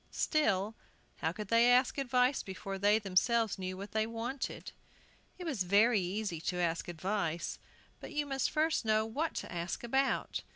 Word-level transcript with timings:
Still, 0.09 0.73
how 1.17 1.31
could 1.31 1.49
they 1.49 1.69
ask 1.71 1.99
advice 1.99 2.41
before 2.41 2.79
they 2.79 2.97
themselves 2.97 3.59
knew 3.59 3.77
what 3.77 3.91
they 3.91 4.07
wanted? 4.07 4.71
It 5.37 5.45
was 5.45 5.61
very 5.61 5.99
easy 5.99 6.41
to 6.41 6.57
ask 6.57 6.87
advice, 6.87 7.59
but 7.99 8.11
you 8.11 8.25
must 8.25 8.49
first 8.49 8.83
know 8.83 9.05
what 9.05 9.35
to 9.35 9.51
ask 9.51 9.83
about. 9.83 10.41